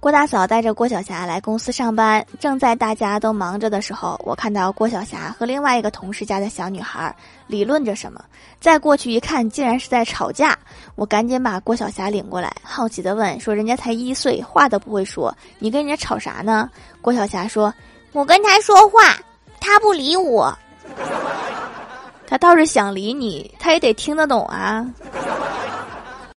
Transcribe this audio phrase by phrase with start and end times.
[0.00, 7.14] 郭大嫂带着郭晓霞来公司上班，正在大家都忙着的时候，我看到郭晓霞和另外一个同事家的小女孩
[7.46, 8.18] 理论着什么。
[8.58, 10.58] 再过去一看，竟然是在吵架。
[10.94, 16.70] 我赶紧把郭晓霞领过来，好奇的问：“说人家才一岁，话都不会说，你跟人家吵啥呢？”
[17.02, 17.72] 郭晓霞说
[18.12, 19.18] ：“我跟他说话，
[19.60, 20.50] 他不理我。
[22.26, 24.82] 他倒是想理你，他也得听得懂啊。”